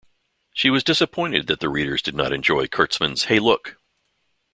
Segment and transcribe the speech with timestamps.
[0.51, 3.77] She was disappointed that readers did not enjoy Kurtzman's Hey Look!